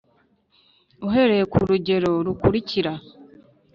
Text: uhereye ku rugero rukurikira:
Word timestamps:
uhereye 1.07 1.43
ku 1.51 1.57
rugero 1.69 2.11
rukurikira: 2.25 2.93